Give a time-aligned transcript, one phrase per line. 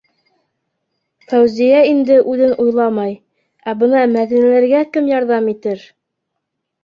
[1.33, 3.13] Фәүзиә инде үҙен уйламай,
[3.73, 5.85] ә бына Мәҙинәләргә кем ярҙам итер?